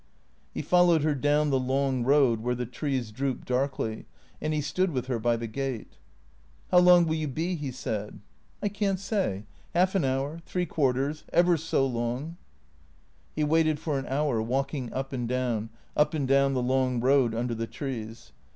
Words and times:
He 0.51 0.63
followed 0.63 1.03
her 1.03 1.13
down 1.13 1.51
the 1.51 1.59
long 1.59 2.03
road 2.03 2.39
where 2.39 2.55
the 2.55 2.65
trees 2.65 3.11
drooped 3.11 3.47
darkly, 3.47 4.07
and 4.41 4.51
he 4.51 4.59
stood 4.59 4.89
with 4.89 5.05
her 5.05 5.19
by 5.19 5.37
the 5.37 5.45
gate." 5.45 5.99
How 6.71 6.79
long 6.79 7.05
will 7.05 7.13
you 7.13 7.27
be?" 7.27 7.53
he 7.55 7.71
said." 7.71 8.19
I 8.63 8.69
can't 8.69 8.97
say. 8.99 9.43
Half 9.75 9.93
an 9.93 10.03
hour— 10.03 10.39
three 10.47 10.65
quarters— 10.65 11.23
ever 11.31 11.55
so 11.55 11.85
long." 11.85 12.37
He 13.35 13.43
waited 13.43 13.79
for 13.79 13.99
an 13.99 14.07
hour, 14.07 14.41
walking 14.41 14.91
up 14.91 15.13
and 15.13 15.29
down, 15.29 15.69
up 15.95 16.15
and 16.15 16.27
down 16.27 16.55
the 16.55 16.63
long 16.63 16.99
road 16.99 17.35
under 17.35 17.53
the 17.53 17.67
trees. 17.67 18.31